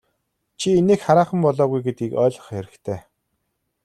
Чи 0.59 0.67
инээх 0.79 1.01
хараахан 1.05 1.39
болоогүй 1.45 1.81
гэдгийг 1.83 2.13
ойлгох 2.23 2.47
хэрэгтэй. 2.51 2.99